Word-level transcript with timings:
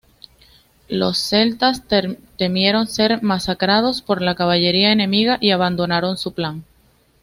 Los 0.89 1.19
celtas 1.19 1.83
temieron 2.39 2.87
ser 2.87 3.21
masacrados 3.21 4.01
por 4.01 4.23
la 4.23 4.33
caballería 4.33 4.91
enemiga 4.91 5.37
y 5.39 5.51
abandonaron 5.51 6.17
su 6.17 6.33
plan. 6.33 6.63